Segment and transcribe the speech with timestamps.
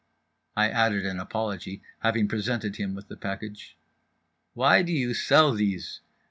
[0.57, 3.77] _"I added an apology, having presented him with the package.
[4.55, 6.01] "Why do you shell out these?